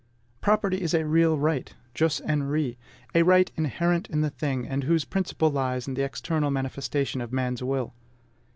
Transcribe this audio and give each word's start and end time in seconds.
Property 0.41 0.81
is 0.81 0.95
a 0.95 1.05
real 1.05 1.37
right, 1.37 1.75
jus 1.93 2.19
in 2.19 2.41
re, 2.41 2.75
a 3.13 3.21
right 3.21 3.51
inherent 3.55 4.09
in 4.09 4.21
the 4.21 4.31
thing, 4.31 4.67
and 4.67 4.83
whose 4.85 5.05
principle 5.05 5.51
lies 5.51 5.87
in 5.87 5.93
the 5.93 6.01
external 6.03 6.49
manifestation 6.49 7.21
of 7.21 7.31
man's 7.31 7.61
will. 7.61 7.93